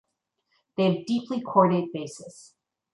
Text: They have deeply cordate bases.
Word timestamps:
They 0.77 0.85
have 0.91 1.05
deeply 1.05 1.41
cordate 1.41 1.93
bases. 1.93 2.55